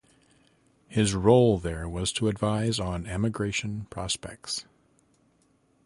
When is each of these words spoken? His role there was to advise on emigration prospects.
His 0.87 1.13
role 1.13 1.59
there 1.59 1.87
was 1.87 2.11
to 2.13 2.27
advise 2.27 2.79
on 2.79 3.05
emigration 3.05 3.85
prospects. 3.91 4.65